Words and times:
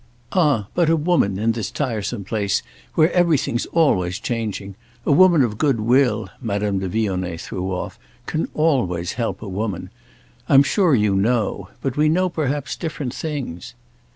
"Ah 0.31 0.65
but 0.73 0.89
a 0.89 0.95
woman, 0.95 1.37
in 1.37 1.51
this 1.51 1.69
tiresome 1.69 2.23
place 2.23 2.63
where 2.95 3.11
everything's 3.11 3.67
always 3.67 4.17
changing, 4.19 4.73
a 5.05 5.11
woman 5.11 5.43
of 5.43 5.59
good 5.59 5.79
will," 5.79 6.27
Madame 6.41 6.79
de 6.79 6.89
Vionnet 6.89 7.39
threw 7.39 7.71
off, 7.71 7.99
"can 8.25 8.47
always 8.55 9.11
help 9.11 9.43
a 9.43 9.47
woman. 9.47 9.91
I'm 10.49 10.63
sure 10.63 10.95
you 10.95 11.13
'know'—but 11.15 11.97
we 11.97 12.09
know 12.09 12.29
perhaps 12.29 12.75
different 12.75 13.13
things." 13.13 13.75